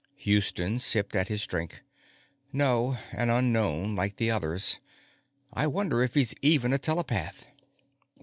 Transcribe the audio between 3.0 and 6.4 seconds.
An unknown, like the others. I wonder if he's